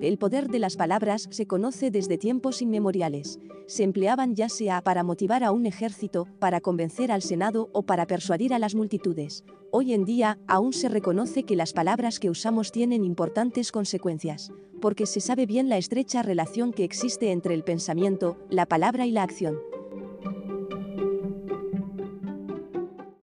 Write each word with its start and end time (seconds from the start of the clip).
El 0.00 0.18
poder 0.18 0.48
de 0.48 0.58
las 0.58 0.76
palabras 0.76 1.26
se 1.30 1.46
conoce 1.46 1.90
desde 1.90 2.18
tiempos 2.18 2.60
inmemoriales. 2.60 3.40
Se 3.66 3.82
empleaban 3.82 4.34
ya 4.34 4.50
sea 4.50 4.82
para 4.82 5.02
motivar 5.02 5.42
a 5.42 5.52
un 5.52 5.64
ejército, 5.64 6.28
para 6.38 6.60
convencer 6.60 7.10
al 7.10 7.22
Senado 7.22 7.70
o 7.72 7.82
para 7.82 8.06
persuadir 8.06 8.52
a 8.52 8.58
las 8.58 8.74
multitudes. 8.74 9.42
Hoy 9.70 9.94
en 9.94 10.04
día, 10.04 10.38
aún 10.48 10.74
se 10.74 10.90
reconoce 10.90 11.44
que 11.44 11.56
las 11.56 11.72
palabras 11.72 12.20
que 12.20 12.28
usamos 12.28 12.72
tienen 12.72 13.04
importantes 13.04 13.72
consecuencias, 13.72 14.52
porque 14.82 15.06
se 15.06 15.20
sabe 15.20 15.46
bien 15.46 15.70
la 15.70 15.78
estrecha 15.78 16.22
relación 16.22 16.74
que 16.74 16.84
existe 16.84 17.32
entre 17.32 17.54
el 17.54 17.64
pensamiento, 17.64 18.36
la 18.50 18.66
palabra 18.66 19.06
y 19.06 19.12
la 19.12 19.22
acción. 19.22 19.56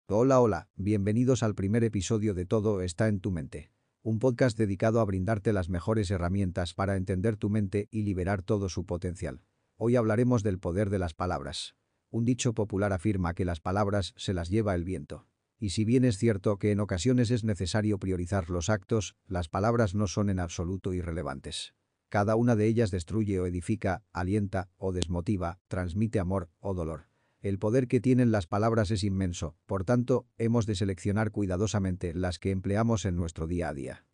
Hola, 0.07 0.39
hola, 0.39 0.69
bienvenidos 0.77 1.43
al 1.43 1.53
primer 1.53 1.83
episodio 1.83 2.33
de 2.33 2.45
Todo 2.45 2.81
está 2.81 3.09
en 3.09 3.19
tu 3.19 3.31
mente 3.31 3.71
un 4.03 4.17
podcast 4.17 4.57
dedicado 4.57 4.99
a 4.99 5.05
brindarte 5.05 5.53
las 5.53 5.69
mejores 5.69 6.09
herramientas 6.09 6.73
para 6.73 6.97
entender 6.97 7.37
tu 7.37 7.51
mente 7.51 7.87
y 7.91 8.01
liberar 8.01 8.41
todo 8.41 8.67
su 8.67 8.83
potencial. 8.85 9.43
Hoy 9.77 9.95
hablaremos 9.95 10.41
del 10.41 10.57
poder 10.57 10.89
de 10.89 10.97
las 10.97 11.13
palabras. 11.13 11.75
Un 12.09 12.25
dicho 12.25 12.53
popular 12.53 12.93
afirma 12.93 13.35
que 13.35 13.45
las 13.45 13.59
palabras 13.59 14.13
se 14.17 14.33
las 14.33 14.49
lleva 14.49 14.73
el 14.73 14.85
viento. 14.85 15.27
Y 15.59 15.69
si 15.69 15.85
bien 15.85 16.03
es 16.03 16.17
cierto 16.17 16.57
que 16.57 16.71
en 16.71 16.79
ocasiones 16.79 17.29
es 17.29 17.43
necesario 17.43 17.99
priorizar 17.99 18.49
los 18.49 18.71
actos, 18.71 19.15
las 19.27 19.49
palabras 19.49 19.93
no 19.93 20.07
son 20.07 20.31
en 20.31 20.39
absoluto 20.39 20.93
irrelevantes. 20.93 21.75
Cada 22.09 22.35
una 22.35 22.55
de 22.55 22.65
ellas 22.65 22.89
destruye 22.89 23.39
o 23.39 23.45
edifica, 23.45 24.03
alienta 24.11 24.69
o 24.77 24.93
desmotiva, 24.93 25.59
transmite 25.67 26.19
amor 26.19 26.49
o 26.59 26.73
dolor. 26.73 27.10
El 27.41 27.57
poder 27.57 27.87
que 27.87 27.99
tienen 27.99 28.31
las 28.31 28.45
palabras 28.45 28.91
es 28.91 29.03
inmenso, 29.03 29.55
por 29.65 29.83
tanto, 29.83 30.27
hemos 30.37 30.67
de 30.67 30.75
seleccionar 30.75 31.31
cuidadosamente 31.31 32.13
las 32.13 32.37
que 32.37 32.51
empleamos 32.51 33.03
en 33.05 33.15
nuestro 33.15 33.47
día 33.47 33.69
a 33.69 33.73
día. 33.73 34.05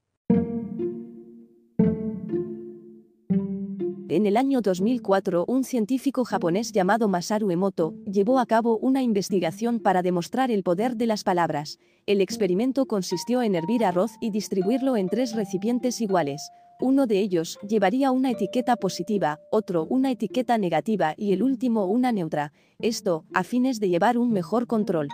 En 4.09 4.25
el 4.25 4.38
año 4.38 4.61
2004, 4.61 5.44
un 5.45 5.66
científico 5.66 6.23
japonés 6.23 6.72
llamado 6.72 7.09
Masaru 7.09 7.52
Emoto 7.52 7.94
llevó 8.05 8.39
a 8.39 8.45
cabo 8.45 8.78
una 8.78 9.03
investigación 9.03 9.81
para 9.81 10.02
demostrar 10.02 10.50
el 10.50 10.64
poder 10.64 10.95
de 10.95 11.08
las 11.08 11.25
palabras. 11.25 11.80
El 12.05 12.22
experimento 12.22 12.86
consistió 12.86 13.44
en 13.44 13.55
hervir 13.55 13.83
arroz 13.83 14.11
y 14.22 14.31
distribuirlo 14.31 14.95
en 14.95 15.09
tres 15.09 15.36
recipientes 15.36 16.00
iguales, 16.00 16.50
uno 16.80 17.08
de 17.08 17.20
ellos 17.20 17.58
llevaría 17.67 18.11
una 18.11 18.31
etiqueta 18.31 18.75
positiva, 18.75 19.39
otro 19.52 19.86
una 19.89 20.11
etiqueta 20.11 20.58
negativa 20.58 21.14
y 21.17 21.33
el 21.33 21.44
último 21.44 21.86
una 21.86 22.11
neutra, 22.11 22.53
esto 22.80 23.25
a 23.33 23.44
fines 23.44 23.80
de 23.80 23.89
llevar 23.89 24.17
un 24.17 24.31
mejor 24.31 24.67
control. 24.67 25.08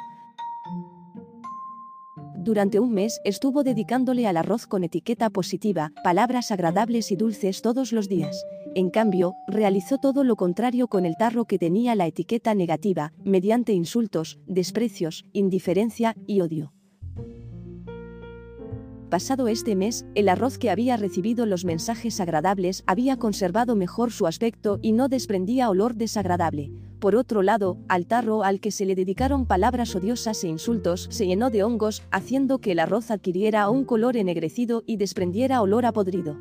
Durante 2.44 2.82
un 2.82 2.92
mes 2.92 3.22
estuvo 3.24 3.64
dedicándole 3.64 4.28
al 4.28 4.36
arroz 4.36 4.68
con 4.68 4.84
etiqueta 4.84 5.30
positiva, 5.30 5.94
palabras 6.04 6.52
agradables 6.52 7.10
y 7.12 7.16
dulces 7.16 7.62
todos 7.62 7.94
los 7.94 8.10
días. 8.10 8.46
En 8.76 8.90
cambio, 8.90 9.34
realizó 9.48 9.98
todo 9.98 10.26
lo 10.26 10.36
contrario 10.36 10.90
con 10.90 11.06
el 11.06 11.16
tarro 11.16 11.46
que 11.46 11.58
tenía 11.58 11.96
la 11.96 12.06
etiqueta 12.06 12.54
negativa, 12.54 13.14
mediante 13.24 13.72
insultos, 13.72 14.40
desprecios, 14.46 15.24
indiferencia 15.32 16.16
y 16.28 16.42
odio. 16.42 16.74
Pasado 19.14 19.48
este 19.48 19.76
mes, 19.76 20.08
el 20.16 20.28
arroz 20.28 20.58
que 20.58 20.72
había 20.72 20.98
recibido 20.98 21.46
los 21.46 21.66
mensajes 21.66 22.20
agradables 22.20 22.84
había 22.88 23.18
conservado 23.18 23.76
mejor 23.76 24.12
su 24.12 24.26
aspecto 24.26 24.80
y 24.82 24.92
no 24.94 25.08
desprendía 25.08 25.70
olor 25.70 25.94
desagradable. 25.94 26.72
Por 26.98 27.16
otro 27.16 27.44
lado, 27.44 27.78
al 27.88 28.08
tarro 28.08 28.44
al 28.44 28.60
que 28.60 28.72
se 28.72 28.88
le 28.88 28.96
dedicaron 28.96 29.46
palabras 29.46 29.96
odiosas 29.96 30.44
e 30.44 30.48
insultos 30.48 31.10
se 31.12 31.28
llenó 31.28 31.52
de 31.52 31.62
hongos, 31.62 32.02
haciendo 32.10 32.58
que 32.58 32.72
el 32.72 32.80
arroz 32.80 33.12
adquiriera 33.12 33.70
un 33.70 33.86
color 33.86 34.18
ennegrecido 34.18 34.82
y 34.88 34.98
desprendiera 34.98 35.62
olor 35.62 35.86
a 35.86 35.92
podrido. 35.92 36.36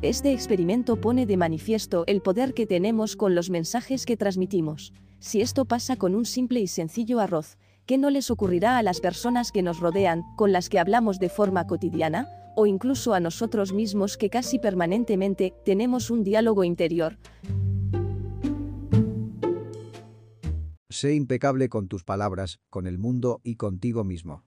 Este 0.00 0.32
experimento 0.32 1.02
pone 1.02 1.26
de 1.26 1.36
manifiesto 1.36 2.04
el 2.06 2.22
poder 2.22 2.54
que 2.54 2.64
tenemos 2.64 3.14
con 3.14 3.34
los 3.34 3.50
mensajes 3.50 4.06
que 4.06 4.16
transmitimos. 4.16 4.94
Si 5.18 5.42
esto 5.42 5.66
pasa 5.66 5.96
con 5.96 6.14
un 6.14 6.24
simple 6.24 6.60
y 6.60 6.66
sencillo 6.66 7.20
arroz, 7.20 7.58
¿Qué 7.90 7.98
no 7.98 8.10
les 8.10 8.30
ocurrirá 8.30 8.78
a 8.78 8.84
las 8.84 9.00
personas 9.00 9.50
que 9.50 9.62
nos 9.62 9.80
rodean, 9.80 10.22
con 10.36 10.52
las 10.52 10.68
que 10.68 10.78
hablamos 10.78 11.18
de 11.18 11.28
forma 11.28 11.66
cotidiana? 11.66 12.28
O 12.54 12.66
incluso 12.66 13.14
a 13.14 13.18
nosotros 13.18 13.72
mismos 13.72 14.16
que 14.16 14.30
casi 14.30 14.60
permanentemente 14.60 15.54
tenemos 15.64 16.08
un 16.08 16.22
diálogo 16.22 16.62
interior. 16.62 17.18
Sé 20.88 21.16
impecable 21.16 21.68
con 21.68 21.88
tus 21.88 22.04
palabras, 22.04 22.60
con 22.70 22.86
el 22.86 22.96
mundo 22.96 23.40
y 23.42 23.56
contigo 23.56 24.04
mismo. 24.04 24.44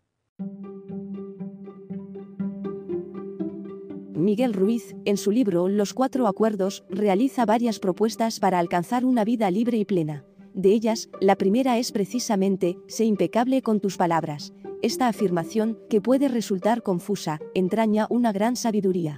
Miguel 4.16 4.54
Ruiz, 4.54 4.96
en 5.04 5.18
su 5.18 5.32
libro 5.32 5.68
Los 5.68 5.94
Cuatro 5.94 6.28
Acuerdos, 6.28 6.86
realiza 6.90 7.46
varias 7.46 7.80
propuestas 7.80 8.40
para 8.40 8.60
alcanzar 8.60 9.04
una 9.04 9.26
vida 9.26 9.52
libre 9.52 9.78
y 9.78 9.84
plena. 9.84 10.24
De 10.54 10.72
ellas, 10.72 11.10
la 11.20 11.36
primera 11.36 11.78
es 11.78 11.92
precisamente, 11.92 12.78
sé 12.88 13.06
impecable 13.06 13.62
con 13.62 13.80
tus 13.80 13.98
palabras. 13.98 14.54
Esta 14.82 15.08
afirmación, 15.08 15.80
que 15.90 16.02
puede 16.02 16.28
resultar 16.28 16.84
confusa, 16.84 17.40
entraña 17.56 18.06
una 18.10 18.32
gran 18.32 18.56
sabiduría. 18.56 19.18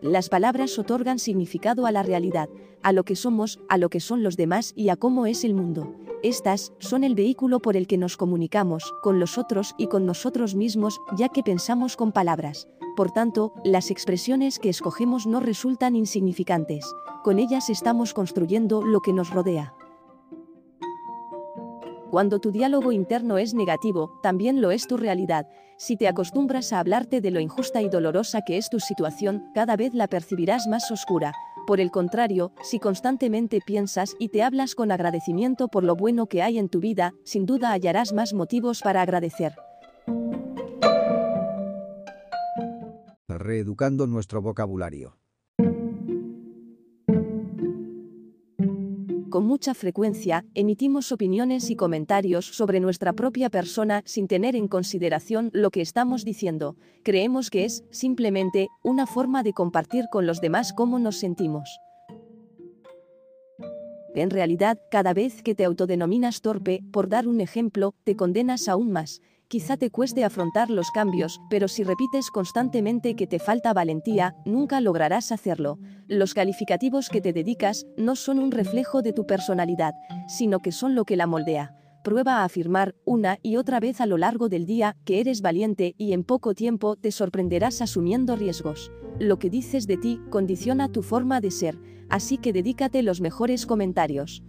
Las 0.00 0.28
palabras 0.28 0.78
otorgan 0.78 1.18
significado 1.18 1.86
a 1.86 1.92
la 1.92 2.02
realidad, 2.02 2.48
a 2.82 2.92
lo 2.92 3.04
que 3.04 3.16
somos, 3.16 3.60
a 3.68 3.78
lo 3.78 3.90
que 3.90 4.00
son 4.00 4.22
los 4.22 4.36
demás 4.36 4.72
y 4.76 4.88
a 4.88 4.96
cómo 4.96 5.26
es 5.26 5.44
el 5.44 5.54
mundo. 5.54 5.94
Estas 6.22 6.72
son 6.78 7.04
el 7.04 7.14
vehículo 7.14 7.60
por 7.60 7.76
el 7.76 7.86
que 7.86 7.98
nos 7.98 8.16
comunicamos 8.16 8.94
con 9.02 9.20
los 9.20 9.36
otros 9.38 9.74
y 9.76 9.88
con 9.88 10.06
nosotros 10.06 10.54
mismos, 10.54 11.00
ya 11.16 11.28
que 11.28 11.42
pensamos 11.42 11.96
con 11.96 12.12
palabras. 12.12 12.68
Por 12.96 13.10
tanto, 13.10 13.52
las 13.62 13.90
expresiones 13.90 14.58
que 14.58 14.70
escogemos 14.70 15.26
no 15.26 15.40
resultan 15.40 15.94
insignificantes. 15.96 16.90
Con 17.22 17.38
ellas 17.38 17.68
estamos 17.68 18.14
construyendo 18.14 18.82
lo 18.82 19.00
que 19.00 19.12
nos 19.12 19.30
rodea. 19.30 19.74
Cuando 22.10 22.38
tu 22.40 22.52
diálogo 22.52 22.92
interno 22.92 23.36
es 23.36 23.52
negativo, 23.52 24.18
también 24.22 24.62
lo 24.62 24.70
es 24.70 24.86
tu 24.86 24.96
realidad. 24.96 25.46
Si 25.76 25.98
te 25.98 26.08
acostumbras 26.08 26.72
a 26.72 26.80
hablarte 26.80 27.20
de 27.20 27.30
lo 27.30 27.40
injusta 27.40 27.82
y 27.82 27.90
dolorosa 27.90 28.40
que 28.40 28.56
es 28.56 28.70
tu 28.70 28.80
situación, 28.80 29.50
cada 29.54 29.76
vez 29.76 29.92
la 29.92 30.06
percibirás 30.06 30.66
más 30.66 30.90
oscura. 30.90 31.34
Por 31.66 31.80
el 31.80 31.90
contrario, 31.90 32.52
si 32.62 32.78
constantemente 32.78 33.60
piensas 33.66 34.16
y 34.18 34.28
te 34.28 34.42
hablas 34.42 34.74
con 34.74 34.90
agradecimiento 34.90 35.68
por 35.68 35.84
lo 35.84 35.96
bueno 35.96 36.28
que 36.28 36.42
hay 36.42 36.58
en 36.58 36.70
tu 36.70 36.80
vida, 36.80 37.12
sin 37.24 37.44
duda 37.44 37.72
hallarás 37.72 38.14
más 38.14 38.32
motivos 38.32 38.80
para 38.80 39.02
agradecer. 39.02 39.52
Reeducando 43.46 44.06
nuestro 44.06 44.42
vocabulario. 44.42 45.16
Con 49.30 49.46
mucha 49.46 49.74
frecuencia, 49.74 50.44
emitimos 50.54 51.12
opiniones 51.12 51.68
y 51.70 51.76
comentarios 51.76 52.46
sobre 52.46 52.80
nuestra 52.80 53.12
propia 53.12 53.50
persona 53.50 54.02
sin 54.06 54.28
tener 54.28 54.56
en 54.56 54.66
consideración 54.66 55.50
lo 55.52 55.70
que 55.70 55.82
estamos 55.82 56.24
diciendo. 56.24 56.76
Creemos 57.04 57.50
que 57.50 57.64
es, 57.64 57.84
simplemente, 57.90 58.68
una 58.82 59.06
forma 59.06 59.42
de 59.42 59.52
compartir 59.52 60.06
con 60.10 60.26
los 60.26 60.40
demás 60.40 60.72
cómo 60.72 60.98
nos 60.98 61.18
sentimos. 61.18 61.68
En 64.14 64.30
realidad, 64.30 64.78
cada 64.90 65.12
vez 65.12 65.42
que 65.42 65.54
te 65.54 65.66
autodenominas 65.66 66.40
torpe, 66.40 66.80
por 66.90 67.10
dar 67.10 67.28
un 67.28 67.42
ejemplo, 67.42 67.94
te 68.04 68.16
condenas 68.16 68.66
aún 68.68 68.90
más. 68.90 69.20
Quizá 69.48 69.76
te 69.76 69.90
cueste 69.90 70.24
afrontar 70.24 70.70
los 70.70 70.90
cambios, 70.90 71.40
pero 71.48 71.68
si 71.68 71.84
repites 71.84 72.30
constantemente 72.32 73.14
que 73.14 73.28
te 73.28 73.38
falta 73.38 73.72
valentía, 73.72 74.34
nunca 74.44 74.80
lograrás 74.80 75.30
hacerlo. 75.30 75.78
Los 76.08 76.34
calificativos 76.34 77.08
que 77.08 77.20
te 77.20 77.32
dedicas 77.32 77.86
no 77.96 78.16
son 78.16 78.40
un 78.40 78.50
reflejo 78.50 79.02
de 79.02 79.12
tu 79.12 79.24
personalidad, 79.24 79.94
sino 80.26 80.58
que 80.58 80.72
son 80.72 80.96
lo 80.96 81.04
que 81.04 81.14
la 81.14 81.28
moldea. 81.28 81.76
Prueba 82.02 82.38
a 82.38 82.44
afirmar, 82.44 82.96
una 83.04 83.38
y 83.40 83.56
otra 83.56 83.78
vez 83.78 84.00
a 84.00 84.06
lo 84.06 84.18
largo 84.18 84.48
del 84.48 84.66
día, 84.66 84.96
que 85.04 85.20
eres 85.20 85.42
valiente 85.42 85.94
y 85.96 86.12
en 86.12 86.24
poco 86.24 86.52
tiempo 86.52 86.96
te 86.96 87.12
sorprenderás 87.12 87.80
asumiendo 87.82 88.34
riesgos. 88.34 88.90
Lo 89.20 89.38
que 89.38 89.48
dices 89.48 89.86
de 89.86 89.96
ti 89.96 90.20
condiciona 90.28 90.90
tu 90.90 91.02
forma 91.02 91.40
de 91.40 91.52
ser, 91.52 91.78
así 92.08 92.36
que 92.38 92.52
dedícate 92.52 93.04
los 93.04 93.20
mejores 93.20 93.64
comentarios. 93.64 94.42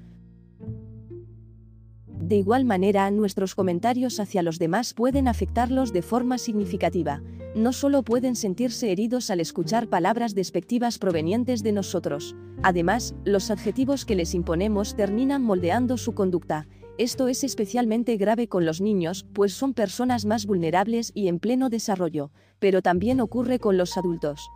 De 2.27 2.35
igual 2.35 2.65
manera, 2.65 3.09
nuestros 3.09 3.55
comentarios 3.55 4.19
hacia 4.19 4.43
los 4.43 4.59
demás 4.59 4.93
pueden 4.93 5.29
afectarlos 5.29 5.93
de 5.93 6.01
forma 6.01 6.37
significativa. 6.37 7.21
No 7.55 7.71
solo 7.71 8.03
pueden 8.03 8.35
sentirse 8.35 8.91
heridos 8.91 9.29
al 9.29 9.39
escuchar 9.39 9.87
palabras 9.87 10.35
despectivas 10.35 10.99
provenientes 10.99 11.63
de 11.63 11.71
nosotros. 11.71 12.35
Además, 12.63 13.15
los 13.23 13.49
adjetivos 13.49 14.03
que 14.03 14.17
les 14.17 14.33
imponemos 14.33 14.97
terminan 14.97 15.41
moldeando 15.41 15.95
su 15.95 16.15
conducta. 16.15 16.67
Esto 16.97 17.29
es 17.29 17.45
especialmente 17.45 18.17
grave 18.17 18.49
con 18.49 18.65
los 18.65 18.81
niños, 18.81 19.25
pues 19.31 19.53
son 19.53 19.73
personas 19.73 20.25
más 20.25 20.45
vulnerables 20.45 21.13
y 21.15 21.29
en 21.29 21.39
pleno 21.39 21.69
desarrollo, 21.69 22.31
pero 22.59 22.81
también 22.81 23.21
ocurre 23.21 23.57
con 23.59 23.77
los 23.77 23.95
adultos. 23.97 24.49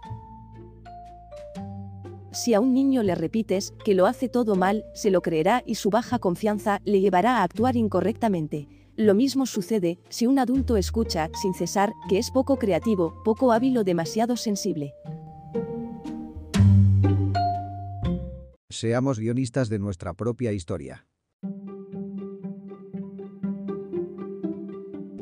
Si 2.32 2.54
a 2.54 2.62
un 2.62 2.74
niño 2.74 3.04
le 3.04 3.14
repites 3.14 3.74
que 3.84 3.94
lo 3.94 4.06
hace 4.06 4.30
todo 4.30 4.56
mal, 4.56 4.86
se 4.94 5.12
lo 5.12 5.22
creerá 5.22 5.64
y 5.66 5.76
su 5.76 5.90
baja 5.90 6.18
confianza 6.18 6.80
le 6.86 7.02
llevará 7.02 7.38
a 7.38 7.44
actuar 7.44 7.76
incorrectamente. 7.76 8.70
Lo 8.96 9.16
mismo 9.16 9.46
sucede 9.46 10.00
si 10.10 10.28
un 10.28 10.40
adulto 10.40 10.78
escucha, 10.78 11.30
sin 11.42 11.54
cesar, 11.54 11.92
que 12.08 12.18
es 12.18 12.32
poco 12.32 12.58
creativo, 12.58 13.22
poco 13.26 13.52
hábil 13.52 13.78
o 13.78 13.84
demasiado 13.84 14.38
sensible. 14.38 14.94
Seamos 18.70 19.20
guionistas 19.20 19.68
de 19.68 19.80
nuestra 19.80 20.14
propia 20.14 20.54
historia. 20.54 21.06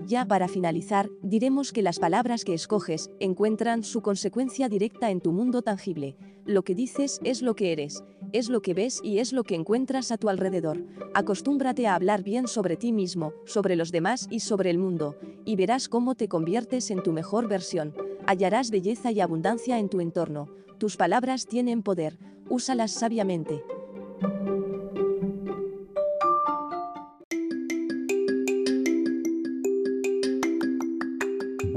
Ya 0.09 0.25
para 0.25 0.47
finalizar, 0.47 1.07
diremos 1.21 1.71
que 1.71 1.83
las 1.83 2.00
palabras 2.00 2.44
que 2.44 2.56
escoges 2.56 3.11
encuentran 3.19 3.83
su 3.83 4.01
consecuencia 4.01 4.67
directa 4.67 5.11
en 5.11 5.21
tu 5.21 5.31
mundo 5.31 5.61
tangible. 5.61 6.17
Lo 6.45 6.63
que 6.63 6.73
dices 6.73 7.19
es 7.23 7.44
lo 7.44 7.53
que 7.53 7.71
eres, 7.73 8.03
es 8.33 8.50
lo 8.50 8.63
que 8.63 8.73
ves 8.73 9.01
y 9.03 9.19
es 9.19 9.33
lo 9.33 9.44
que 9.44 9.53
encuentras 9.53 10.11
a 10.11 10.17
tu 10.17 10.27
alrededor. 10.27 10.83
Acostúmbrate 11.13 11.85
a 11.85 11.94
hablar 11.94 12.23
bien 12.23 12.47
sobre 12.47 12.75
ti 12.75 12.91
mismo, 12.91 13.33
sobre 13.45 13.75
los 13.75 13.91
demás 13.91 14.27
y 14.31 14.39
sobre 14.39 14.71
el 14.71 14.79
mundo, 14.79 15.15
y 15.45 15.56
verás 15.56 15.88
cómo 15.88 16.15
te 16.15 16.27
conviertes 16.27 16.89
en 16.89 17.03
tu 17.03 17.13
mejor 17.13 17.47
versión. 17.47 17.94
Hallarás 18.25 18.71
belleza 18.71 19.11
y 19.11 19.19
abundancia 19.19 19.77
en 19.77 19.89
tu 19.89 20.01
entorno. 20.01 20.50
Tus 20.79 20.97
palabras 20.97 21.45
tienen 21.45 21.83
poder, 21.83 22.17
úsalas 22.50 22.89
sabiamente. 22.94 23.61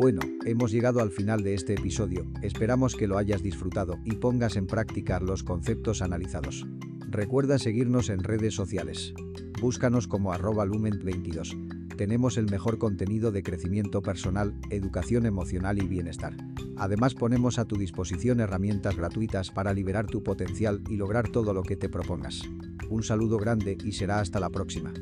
Bueno, 0.03 0.19
hemos 0.45 0.73
llegado 0.73 1.01
al 1.01 1.13
final 1.13 1.45
de 1.45 1.55
este 1.55 1.75
episodio, 1.75 2.27
esperamos 2.43 2.97
que 2.97 3.07
lo 3.07 3.19
hayas 3.19 3.41
disfrutado 3.41 4.01
y 4.05 4.17
pongas 4.17 4.57
en 4.57 4.67
práctica 4.67 5.21
los 5.21 5.45
conceptos 5.45 6.03
analizados. 6.03 6.67
Recuerda 7.09 7.57
seguirnos 7.61 8.09
en 8.09 8.25
redes 8.25 8.53
sociales. 8.53 9.15
Búscanos 9.61 10.09
como 10.09 10.33
arroba 10.33 10.67
lumen22. 10.67 11.95
Tenemos 11.97 12.37
el 12.37 12.51
mejor 12.51 12.79
contenido 12.79 13.31
de 13.31 13.45
crecimiento 13.45 14.03
personal, 14.03 14.59
educación 14.71 15.25
emocional 15.25 15.81
y 15.81 15.87
bienestar. 15.87 16.37
Además 16.77 17.15
ponemos 17.15 17.61
a 17.61 17.65
tu 17.67 17.77
disposición 17.77 18.41
herramientas 18.41 18.97
gratuitas 18.97 19.53
para 19.53 19.73
liberar 19.73 20.07
tu 20.07 20.25
potencial 20.25 20.83
y 20.91 20.97
lograr 20.97 21.29
todo 21.29 21.55
lo 21.55 21.63
que 21.63 21.77
te 21.77 21.89
propongas. 21.89 22.43
Un 22.91 23.05
saludo 23.05 23.39
grande 23.39 23.79
y 23.85 23.93
será 23.93 24.19
hasta 24.19 24.41
la 24.41 24.51
próxima. 24.51 24.93